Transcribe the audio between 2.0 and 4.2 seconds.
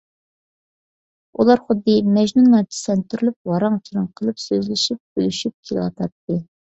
مەجنۇنلارچە سەنتۈرۈلۈپ، ۋاراڭ- چۇرۇڭ